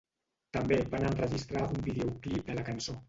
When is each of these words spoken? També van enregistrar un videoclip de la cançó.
També 0.57 0.77
van 0.93 1.05
enregistrar 1.09 1.67
un 1.75 1.85
videoclip 1.89 2.43
de 2.49 2.57
la 2.61 2.65
cançó. 2.73 2.99